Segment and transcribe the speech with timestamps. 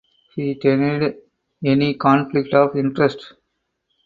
[0.35, 1.17] He denied
[1.63, 3.33] any conflict of interest.